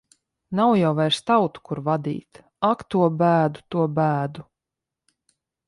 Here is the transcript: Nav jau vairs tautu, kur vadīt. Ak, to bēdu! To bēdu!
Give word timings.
Nav 0.59 0.71
jau 0.79 0.93
vairs 0.99 1.19
tautu, 1.31 1.61
kur 1.69 1.81
vadīt. 1.91 2.41
Ak, 2.71 2.83
to 2.95 3.11
bēdu! 3.21 3.65
To 3.77 3.87
bēdu! 4.01 4.49